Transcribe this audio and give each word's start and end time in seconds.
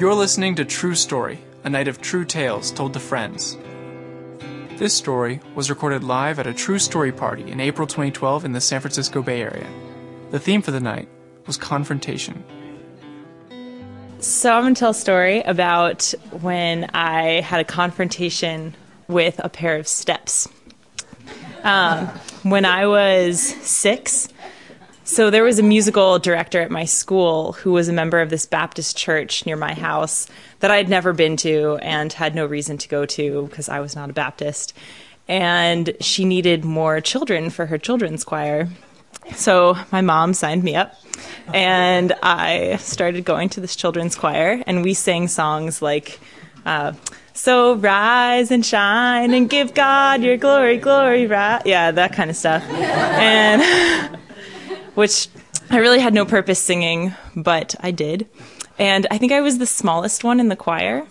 You're 0.00 0.14
listening 0.14 0.54
to 0.54 0.64
True 0.64 0.94
Story, 0.94 1.40
a 1.62 1.68
night 1.68 1.86
of 1.86 2.00
true 2.00 2.24
tales 2.24 2.70
told 2.70 2.94
to 2.94 2.98
friends. 2.98 3.58
This 4.78 4.94
story 4.94 5.42
was 5.54 5.68
recorded 5.68 6.02
live 6.02 6.38
at 6.38 6.46
a 6.46 6.54
True 6.54 6.78
Story 6.78 7.12
party 7.12 7.50
in 7.50 7.60
April 7.60 7.86
2012 7.86 8.46
in 8.46 8.52
the 8.52 8.62
San 8.62 8.80
Francisco 8.80 9.20
Bay 9.20 9.42
Area. 9.42 9.68
The 10.30 10.38
theme 10.38 10.62
for 10.62 10.70
the 10.70 10.80
night 10.80 11.06
was 11.46 11.58
confrontation. 11.58 12.42
So 14.20 14.54
I'm 14.54 14.62
going 14.62 14.74
to 14.74 14.78
tell 14.78 14.92
a 14.92 14.94
story 14.94 15.42
about 15.42 16.14
when 16.40 16.88
I 16.94 17.42
had 17.42 17.60
a 17.60 17.64
confrontation 17.64 18.74
with 19.06 19.38
a 19.44 19.50
pair 19.50 19.76
of 19.76 19.86
steps. 19.86 20.48
Um, 21.62 22.06
when 22.42 22.64
I 22.64 22.86
was 22.86 23.38
six, 23.38 24.30
so 25.04 25.30
there 25.30 25.42
was 25.42 25.58
a 25.58 25.62
musical 25.62 26.18
director 26.18 26.60
at 26.60 26.70
my 26.70 26.84
school 26.84 27.52
who 27.52 27.72
was 27.72 27.88
a 27.88 27.92
member 27.92 28.20
of 28.20 28.30
this 28.30 28.46
Baptist 28.46 28.96
church 28.96 29.46
near 29.46 29.56
my 29.56 29.74
house 29.74 30.28
that 30.60 30.70
I 30.70 30.76
had 30.76 30.88
never 30.88 31.12
been 31.12 31.36
to 31.38 31.78
and 31.82 32.12
had 32.12 32.34
no 32.34 32.46
reason 32.46 32.78
to 32.78 32.88
go 32.88 33.06
to 33.06 33.46
because 33.48 33.68
I 33.68 33.80
was 33.80 33.96
not 33.96 34.10
a 34.10 34.12
Baptist. 34.12 34.72
And 35.26 35.96
she 36.00 36.24
needed 36.24 36.64
more 36.64 37.00
children 37.00 37.50
for 37.50 37.66
her 37.66 37.78
children's 37.78 38.24
choir. 38.24 38.68
So 39.34 39.76
my 39.90 40.00
mom 40.00 40.34
signed 40.34 40.64
me 40.64 40.76
up 40.76 40.94
and 41.52 42.12
I 42.22 42.76
started 42.76 43.24
going 43.24 43.48
to 43.50 43.60
this 43.60 43.76
children's 43.76 44.16
choir 44.16 44.62
and 44.66 44.82
we 44.82 44.94
sang 44.94 45.28
songs 45.28 45.80
like 45.80 46.20
uh, 46.66 46.92
so 47.32 47.74
rise 47.74 48.50
and 48.50 48.64
shine 48.64 49.32
and 49.32 49.48
give 49.48 49.72
God 49.72 50.22
your 50.22 50.36
glory, 50.36 50.76
glory, 50.76 51.26
right? 51.26 51.64
Yeah, 51.64 51.90
that 51.92 52.12
kind 52.12 52.28
of 52.28 52.36
stuff. 52.36 52.62
And 52.68 54.18
which 54.94 55.28
I 55.70 55.78
really 55.78 56.00
had 56.00 56.14
no 56.14 56.24
purpose 56.24 56.58
singing, 56.58 57.14
but 57.36 57.74
I 57.80 57.90
did. 57.90 58.28
And 58.78 59.06
I 59.10 59.18
think 59.18 59.32
I 59.32 59.40
was 59.40 59.58
the 59.58 59.66
smallest 59.66 60.24
one 60.24 60.40
in 60.40 60.48
the 60.48 60.56
choir. 60.56 61.06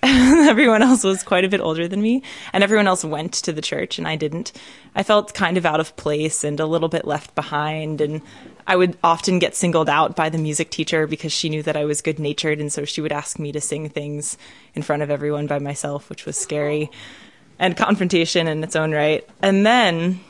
everyone 0.02 0.80
else 0.80 1.02
was 1.02 1.24
quite 1.24 1.44
a 1.44 1.48
bit 1.48 1.60
older 1.60 1.88
than 1.88 2.00
me, 2.00 2.22
and 2.52 2.62
everyone 2.62 2.86
else 2.86 3.04
went 3.04 3.32
to 3.32 3.52
the 3.52 3.60
church, 3.60 3.98
and 3.98 4.06
I 4.06 4.14
didn't. 4.14 4.52
I 4.94 5.02
felt 5.02 5.34
kind 5.34 5.56
of 5.56 5.66
out 5.66 5.80
of 5.80 5.96
place 5.96 6.44
and 6.44 6.60
a 6.60 6.66
little 6.66 6.88
bit 6.88 7.04
left 7.04 7.34
behind, 7.34 8.00
and 8.00 8.22
I 8.66 8.76
would 8.76 8.96
often 9.02 9.40
get 9.40 9.56
singled 9.56 9.88
out 9.88 10.14
by 10.14 10.28
the 10.28 10.38
music 10.38 10.70
teacher 10.70 11.08
because 11.08 11.32
she 11.32 11.48
knew 11.48 11.64
that 11.64 11.76
I 11.76 11.84
was 11.84 12.00
good 12.00 12.20
natured, 12.20 12.60
and 12.60 12.72
so 12.72 12.84
she 12.84 13.00
would 13.00 13.10
ask 13.10 13.40
me 13.40 13.50
to 13.50 13.60
sing 13.60 13.88
things 13.88 14.38
in 14.74 14.82
front 14.82 15.02
of 15.02 15.10
everyone 15.10 15.48
by 15.48 15.58
myself, 15.58 16.08
which 16.08 16.26
was 16.26 16.36
scary 16.36 16.90
and 17.58 17.76
confrontation 17.76 18.46
in 18.46 18.62
its 18.62 18.76
own 18.76 18.92
right. 18.92 19.28
And 19.42 19.66
then 19.66 20.20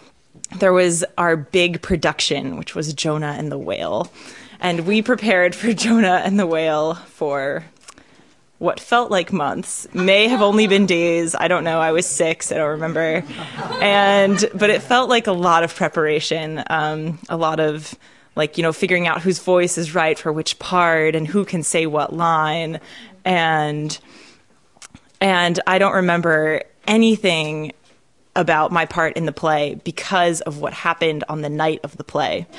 there 0.58 0.72
was 0.72 1.04
our 1.16 1.36
big 1.36 1.82
production, 1.82 2.56
which 2.56 2.74
was 2.74 2.92
Jonah 2.94 3.34
and 3.38 3.50
the 3.50 3.58
Whale. 3.58 4.10
And 4.60 4.86
we 4.86 5.02
prepared 5.02 5.54
for 5.54 5.72
Jonah 5.74 6.22
and 6.24 6.38
the 6.38 6.46
Whale 6.46 6.94
for 6.94 7.64
what 8.58 8.80
felt 8.80 9.10
like 9.10 9.32
months. 9.32 9.86
May 9.94 10.26
have 10.28 10.42
only 10.42 10.66
been 10.66 10.86
days. 10.86 11.34
I 11.34 11.46
don't 11.46 11.62
know. 11.62 11.80
I 11.80 11.92
was 11.92 12.06
six. 12.06 12.50
I 12.50 12.56
don't 12.56 12.70
remember. 12.70 13.22
And 13.80 14.44
but 14.54 14.70
it 14.70 14.82
felt 14.82 15.08
like 15.08 15.28
a 15.28 15.32
lot 15.32 15.62
of 15.62 15.74
preparation 15.74 16.64
um, 16.68 17.20
a 17.28 17.36
lot 17.36 17.60
of 17.60 17.94
like 18.34 18.56
you 18.56 18.62
know 18.62 18.72
figuring 18.72 19.06
out 19.06 19.22
whose 19.22 19.38
voice 19.38 19.78
is 19.78 19.94
right 19.94 20.18
for 20.18 20.32
which 20.32 20.58
part 20.58 21.14
and 21.14 21.26
who 21.26 21.44
can 21.44 21.62
say 21.62 21.86
what 21.86 22.12
line. 22.12 22.80
And 23.24 23.96
and 25.20 25.60
i 25.66 25.78
don't 25.78 25.94
remember 25.94 26.62
anything 26.86 27.72
about 28.38 28.70
my 28.70 28.86
part 28.86 29.16
in 29.16 29.26
the 29.26 29.32
play 29.32 29.74
because 29.84 30.40
of 30.42 30.60
what 30.60 30.72
happened 30.72 31.24
on 31.28 31.42
the 31.42 31.50
night 31.50 31.80
of 31.82 31.96
the 31.98 32.04
play. 32.04 32.46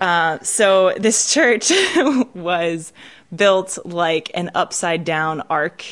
Uh, 0.00 0.38
so 0.42 0.92
this 0.96 1.34
church 1.34 1.72
was 2.32 2.92
built 3.34 3.78
like 3.84 4.30
an 4.32 4.48
upside 4.54 5.04
down 5.04 5.40
arc 5.50 5.84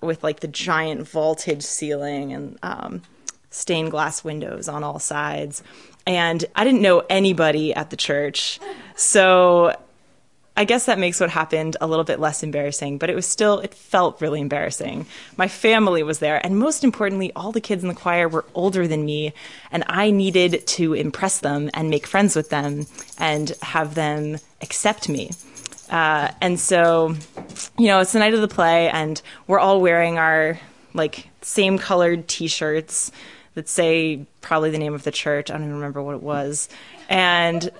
with 0.00 0.24
like 0.24 0.40
the 0.40 0.48
giant 0.48 1.06
vaulted 1.06 1.62
ceiling 1.62 2.32
and 2.32 2.58
um, 2.64 3.02
stained 3.50 3.92
glass 3.92 4.24
windows 4.24 4.68
on 4.68 4.82
all 4.82 4.98
sides. 4.98 5.62
And 6.08 6.44
I 6.56 6.64
didn't 6.64 6.82
know 6.82 7.04
anybody 7.08 7.72
at 7.72 7.90
the 7.90 7.96
church. 7.96 8.58
So 8.96 9.76
I 10.54 10.64
guess 10.64 10.84
that 10.84 10.98
makes 10.98 11.18
what 11.18 11.30
happened 11.30 11.78
a 11.80 11.86
little 11.86 12.04
bit 12.04 12.20
less 12.20 12.42
embarrassing, 12.42 12.98
but 12.98 13.08
it 13.08 13.14
was 13.14 13.26
still, 13.26 13.60
it 13.60 13.72
felt 13.72 14.20
really 14.20 14.40
embarrassing. 14.40 15.06
My 15.38 15.48
family 15.48 16.02
was 16.02 16.18
there, 16.18 16.44
and 16.44 16.58
most 16.58 16.84
importantly, 16.84 17.32
all 17.34 17.52
the 17.52 17.60
kids 17.60 17.82
in 17.82 17.88
the 17.88 17.94
choir 17.94 18.28
were 18.28 18.44
older 18.54 18.86
than 18.86 19.06
me, 19.06 19.32
and 19.70 19.82
I 19.86 20.10
needed 20.10 20.66
to 20.66 20.92
impress 20.92 21.38
them 21.40 21.70
and 21.72 21.88
make 21.88 22.06
friends 22.06 22.36
with 22.36 22.50
them 22.50 22.86
and 23.18 23.52
have 23.62 23.94
them 23.94 24.38
accept 24.60 25.08
me. 25.08 25.30
Uh, 25.90 26.30
and 26.40 26.60
so, 26.60 27.14
you 27.78 27.86
know, 27.86 28.00
it's 28.00 28.12
the 28.12 28.18
night 28.18 28.34
of 28.34 28.40
the 28.42 28.48
play, 28.48 28.90
and 28.90 29.22
we're 29.46 29.58
all 29.58 29.80
wearing 29.80 30.18
our 30.18 30.60
like 30.94 31.28
same 31.40 31.78
colored 31.78 32.28
t 32.28 32.46
shirts 32.46 33.10
that 33.54 33.68
say 33.68 34.26
probably 34.40 34.70
the 34.70 34.78
name 34.78 34.94
of 34.94 35.02
the 35.02 35.10
church. 35.10 35.50
I 35.50 35.54
don't 35.54 35.64
even 35.64 35.74
remember 35.76 36.02
what 36.02 36.14
it 36.14 36.22
was. 36.22 36.68
And 37.08 37.70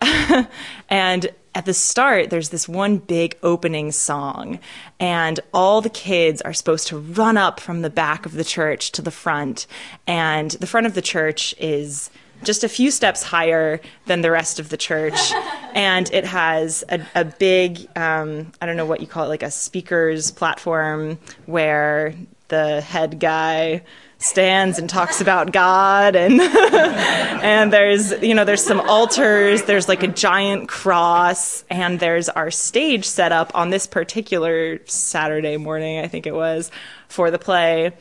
and 0.88 1.30
at 1.54 1.66
the 1.66 1.74
start, 1.74 2.30
there's 2.30 2.48
this 2.48 2.68
one 2.68 2.96
big 2.96 3.36
opening 3.42 3.92
song, 3.92 4.58
and 4.98 5.38
all 5.52 5.80
the 5.80 5.90
kids 5.90 6.40
are 6.42 6.54
supposed 6.54 6.88
to 6.88 6.98
run 6.98 7.36
up 7.36 7.60
from 7.60 7.82
the 7.82 7.90
back 7.90 8.24
of 8.24 8.32
the 8.32 8.44
church 8.44 8.92
to 8.92 9.02
the 9.02 9.10
front. 9.10 9.66
And 10.06 10.52
the 10.52 10.66
front 10.66 10.86
of 10.86 10.94
the 10.94 11.02
church 11.02 11.54
is 11.58 12.10
just 12.42 12.64
a 12.64 12.68
few 12.68 12.90
steps 12.90 13.22
higher 13.22 13.80
than 14.06 14.22
the 14.22 14.30
rest 14.30 14.58
of 14.58 14.70
the 14.70 14.76
church. 14.76 15.18
and 15.74 16.10
it 16.12 16.24
has 16.24 16.84
a, 16.88 17.00
a 17.14 17.24
big, 17.24 17.86
um, 17.96 18.50
I 18.60 18.66
don't 18.66 18.76
know 18.76 18.86
what 18.86 19.00
you 19.00 19.06
call 19.06 19.26
it, 19.26 19.28
like 19.28 19.42
a 19.42 19.50
speaker's 19.50 20.30
platform 20.30 21.18
where 21.46 22.14
the 22.52 22.82
head 22.82 23.18
guy 23.18 23.82
stands 24.18 24.78
and 24.78 24.88
talks 24.88 25.20
about 25.20 25.52
God 25.52 26.14
and 26.14 26.40
and 26.40 27.72
there's 27.72 28.12
you 28.22 28.34
know 28.34 28.44
there's 28.44 28.62
some 28.62 28.78
altars 28.78 29.62
there's 29.62 29.88
like 29.88 30.02
a 30.02 30.08
giant 30.08 30.68
cross 30.68 31.64
and 31.70 31.98
there's 31.98 32.28
our 32.28 32.50
stage 32.50 33.04
set 33.04 33.32
up 33.32 33.50
on 33.54 33.70
this 33.70 33.86
particular 33.86 34.78
Saturday 34.86 35.56
morning 35.56 35.98
I 35.98 36.08
think 36.08 36.26
it 36.26 36.34
was 36.34 36.70
for 37.08 37.30
the 37.30 37.38
play. 37.38 37.92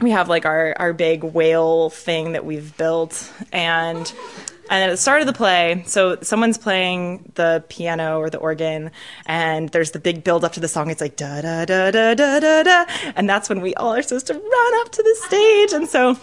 We 0.00 0.10
have 0.10 0.28
like 0.28 0.44
our 0.44 0.74
our 0.76 0.92
big 0.92 1.22
whale 1.22 1.88
thing 1.88 2.32
that 2.32 2.44
we've 2.44 2.76
built 2.76 3.32
and 3.52 4.12
and 4.70 4.84
at 4.84 4.90
the 4.90 4.96
start 4.96 5.20
of 5.20 5.26
the 5.26 5.32
play, 5.32 5.82
so 5.86 6.18
someone's 6.22 6.58
playing 6.58 7.32
the 7.34 7.64
piano 7.68 8.18
or 8.18 8.30
the 8.30 8.38
organ, 8.38 8.90
and 9.26 9.68
there's 9.70 9.90
the 9.90 9.98
big 9.98 10.24
build 10.24 10.44
up 10.44 10.52
to 10.52 10.60
the 10.60 10.68
song. 10.68 10.90
It's 10.90 11.00
like 11.00 11.16
da 11.16 11.42
da 11.42 11.64
da 11.64 11.90
da 11.90 12.14
da 12.14 12.40
da 12.40 12.62
da, 12.62 12.84
and 13.16 13.28
that's 13.28 13.48
when 13.48 13.60
we 13.60 13.74
all 13.74 13.94
are 13.94 14.02
supposed 14.02 14.26
to 14.28 14.34
run 14.34 14.80
up 14.80 14.92
to 14.92 15.02
the 15.02 15.16
stage. 15.26 15.72
And 15.72 15.88
so 15.88 16.18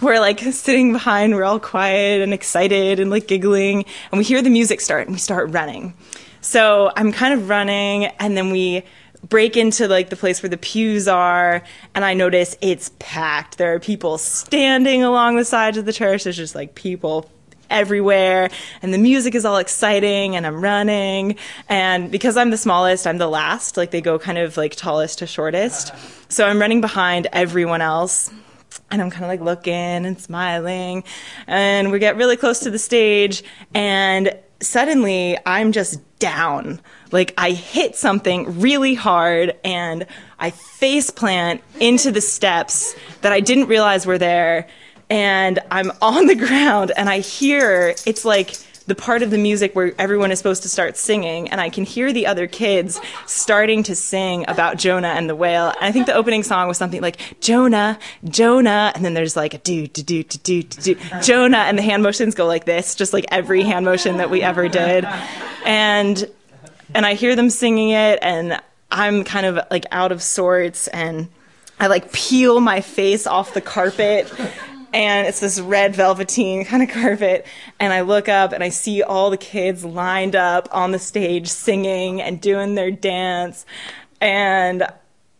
we're 0.00 0.20
like 0.20 0.40
sitting 0.40 0.92
behind, 0.92 1.34
we're 1.34 1.44
all 1.44 1.60
quiet 1.60 2.20
and 2.22 2.32
excited 2.32 3.00
and 3.00 3.10
like 3.10 3.26
giggling, 3.26 3.84
and 4.10 4.18
we 4.18 4.24
hear 4.24 4.42
the 4.42 4.50
music 4.50 4.80
start, 4.80 5.06
and 5.06 5.14
we 5.14 5.18
start 5.18 5.50
running. 5.50 5.94
So 6.40 6.92
I'm 6.96 7.12
kind 7.12 7.34
of 7.34 7.48
running, 7.48 8.06
and 8.06 8.36
then 8.36 8.50
we 8.50 8.84
break 9.28 9.56
into 9.56 9.86
like 9.86 10.10
the 10.10 10.16
place 10.16 10.42
where 10.42 10.50
the 10.50 10.56
pews 10.56 11.06
are 11.06 11.62
and 11.94 12.04
I 12.04 12.14
notice 12.14 12.56
it's 12.60 12.90
packed. 12.98 13.56
There 13.56 13.72
are 13.74 13.78
people 13.78 14.18
standing 14.18 15.04
along 15.04 15.36
the 15.36 15.44
sides 15.44 15.76
of 15.76 15.84
the 15.84 15.92
church. 15.92 16.24
There's 16.24 16.36
just 16.36 16.56
like 16.56 16.74
people 16.74 17.30
everywhere 17.72 18.50
and 18.82 18.94
the 18.94 18.98
music 18.98 19.34
is 19.34 19.44
all 19.44 19.56
exciting 19.56 20.36
and 20.36 20.46
I'm 20.46 20.62
running. 20.62 21.36
And 21.68 22.10
because 22.10 22.36
I'm 22.36 22.50
the 22.50 22.56
smallest, 22.56 23.06
I'm 23.06 23.18
the 23.18 23.28
last. 23.28 23.76
Like 23.76 23.90
they 23.90 24.00
go 24.00 24.18
kind 24.18 24.38
of 24.38 24.56
like 24.56 24.76
tallest 24.76 25.18
to 25.18 25.26
shortest. 25.26 25.92
So 26.30 26.46
I'm 26.46 26.60
running 26.60 26.80
behind 26.80 27.26
everyone 27.32 27.80
else. 27.80 28.30
And 28.90 29.02
I'm 29.02 29.10
kind 29.10 29.24
of 29.24 29.28
like 29.28 29.40
looking 29.40 29.72
and 29.72 30.20
smiling. 30.20 31.04
And 31.46 31.90
we 31.90 31.98
get 31.98 32.16
really 32.16 32.36
close 32.36 32.60
to 32.60 32.70
the 32.70 32.78
stage 32.78 33.42
and 33.74 34.38
suddenly 34.60 35.36
I'm 35.44 35.72
just 35.72 36.00
down. 36.18 36.80
Like 37.10 37.34
I 37.36 37.50
hit 37.50 37.96
something 37.96 38.60
really 38.60 38.94
hard 38.94 39.58
and 39.64 40.06
I 40.38 40.50
face 40.50 41.10
plant 41.10 41.62
into 41.80 42.12
the 42.12 42.20
steps 42.20 42.94
that 43.22 43.32
I 43.32 43.40
didn't 43.40 43.66
realize 43.66 44.06
were 44.06 44.18
there 44.18 44.68
and 45.10 45.58
I'm 45.70 45.92
on 46.02 46.26
the 46.26 46.34
ground 46.34 46.92
and 46.96 47.08
I 47.08 47.20
hear 47.20 47.94
it's 48.06 48.24
like 48.24 48.56
the 48.86 48.94
part 48.94 49.22
of 49.22 49.30
the 49.30 49.38
music 49.38 49.74
where 49.74 49.92
everyone 49.98 50.30
is 50.30 50.38
supposed 50.38 50.62
to 50.62 50.68
start 50.68 50.96
singing, 50.96 51.48
and 51.50 51.60
I 51.60 51.70
can 51.70 51.84
hear 51.84 52.12
the 52.12 52.26
other 52.26 52.46
kids 52.46 53.00
starting 53.26 53.82
to 53.84 53.94
sing 53.94 54.44
about 54.48 54.76
Jonah 54.76 55.08
and 55.08 55.28
the 55.28 55.36
whale. 55.36 55.68
And 55.68 55.84
I 55.84 55.92
think 55.92 56.06
the 56.06 56.14
opening 56.14 56.42
song 56.42 56.68
was 56.68 56.78
something 56.78 57.00
like 57.00 57.40
Jonah, 57.40 57.98
Jonah, 58.24 58.92
and 58.94 59.04
then 59.04 59.14
there's 59.14 59.36
like 59.36 59.54
a 59.54 59.58
do 59.58 59.86
do 59.86 60.02
do 60.02 60.22
do 60.22 60.62
do 60.62 60.96
Jonah, 61.22 61.58
and 61.58 61.78
the 61.78 61.82
hand 61.82 62.02
motions 62.02 62.34
go 62.34 62.46
like 62.46 62.64
this, 62.64 62.94
just 62.94 63.12
like 63.12 63.26
every 63.30 63.62
hand 63.62 63.84
motion 63.84 64.16
that 64.16 64.30
we 64.30 64.42
ever 64.42 64.68
did, 64.68 65.06
and 65.64 66.28
and 66.94 67.06
I 67.06 67.14
hear 67.14 67.36
them 67.36 67.50
singing 67.50 67.90
it, 67.90 68.18
and 68.22 68.60
I'm 68.90 69.24
kind 69.24 69.46
of 69.46 69.60
like 69.70 69.86
out 69.92 70.12
of 70.12 70.22
sorts, 70.22 70.88
and 70.88 71.28
I 71.78 71.86
like 71.86 72.12
peel 72.12 72.60
my 72.60 72.80
face 72.80 73.26
off 73.26 73.54
the 73.54 73.60
carpet 73.60 74.30
and 74.92 75.26
it's 75.26 75.40
this 75.40 75.60
red 75.60 75.94
velveteen 75.94 76.64
kind 76.64 76.82
of 76.82 76.90
carpet. 76.90 77.46
And 77.80 77.92
I 77.92 78.02
look 78.02 78.28
up 78.28 78.52
and 78.52 78.62
I 78.62 78.68
see 78.68 79.02
all 79.02 79.30
the 79.30 79.36
kids 79.36 79.84
lined 79.84 80.36
up 80.36 80.68
on 80.72 80.92
the 80.92 80.98
stage 80.98 81.48
singing 81.48 82.20
and 82.20 82.40
doing 82.40 82.74
their 82.74 82.90
dance. 82.90 83.66
And 84.20 84.86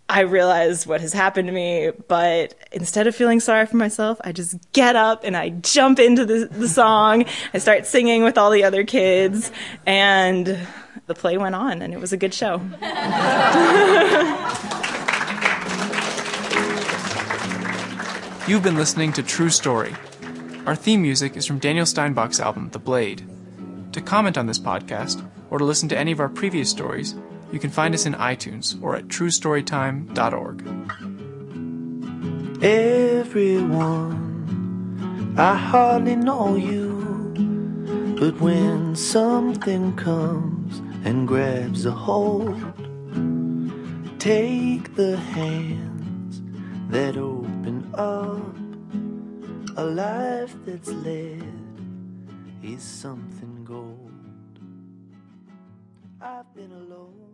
I 0.09 0.21
realize 0.21 0.87
what 0.87 1.01
has 1.01 1.15
happened 1.15 1.49
to 1.49 1.55
me, 1.55 1.91
but 2.07 2.55
instead 2.71 3.07
of 3.07 3.17
feeling 3.17 3.41
sorry 3.41 3.65
for 3.65 3.77
myself, 3.77 4.21
I 4.23 4.33
just 4.33 4.57
get 4.73 4.95
up 4.95 5.23
and 5.25 5.35
I 5.35 5.51
jump 5.51 5.99
into 5.99 6.27
the, 6.27 6.49
the 6.51 6.69
song. 6.69 7.25
I 7.55 7.59
start 7.59 7.87
singing 7.87 8.23
with 8.23 8.37
all 8.37 8.51
the 8.51 8.65
other 8.65 8.85
kids, 8.85 9.51
and 9.87 10.59
the 11.07 11.15
play 11.15 11.39
went 11.39 11.55
on, 11.55 11.81
and 11.81 11.95
it 11.95 12.01
was 12.01 12.13
a 12.13 12.19
good 12.19 12.35
show. 12.35 12.61
You've 18.49 18.65
been 18.65 18.75
listening 18.75 19.13
to 19.13 19.23
True 19.23 19.51
Story. 19.51 19.95
Our 20.67 20.75
theme 20.75 21.01
music 21.01 21.37
is 21.37 21.47
from 21.47 21.61
Daniel 21.61 21.87
Steinbach's 21.87 22.41
album, 22.41 22.71
The 22.71 22.81
Blade. 22.81 23.25
To 23.93 24.01
comment 24.01 24.37
on 24.37 24.47
this 24.47 24.59
podcast, 24.59 25.25
or 25.49 25.59
to 25.59 25.65
listen 25.65 25.89
to 25.91 25.97
any 25.97 26.11
of 26.11 26.19
our 26.19 26.29
previous 26.29 26.69
stories, 26.69 27.15
you 27.53 27.61
can 27.61 27.71
find 27.71 27.95
us 27.95 28.05
in 28.05 28.15
iTunes 28.15 28.83
or 28.83 28.97
at 28.97 29.07
truestorytime.org. 29.07 30.67
Everyone, 32.65 34.25
I 35.39 35.55
hardly 35.55 36.17
know 36.17 36.57
you, 36.57 38.17
but 38.19 38.41
when 38.41 38.97
something 38.97 39.95
comes 39.95 40.79
and 41.07 41.29
grabs 41.29 41.87
a 41.87 41.93
hold, 41.93 42.61
take 44.19 44.97
the 44.97 45.17
hands 45.17 46.43
that 46.91 47.17
open 47.17 47.52
up. 47.95 48.57
A 49.77 49.85
life 49.85 50.55
that's 50.67 50.89
led 50.89 51.43
is 52.63 52.83
something 52.83 53.65
gold. 53.65 54.11
I've 56.21 56.55
been 56.55 56.73
alone. 56.73 57.32